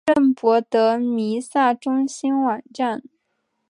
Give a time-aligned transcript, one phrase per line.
[0.07, 3.03] 圣博德弥撒中心网站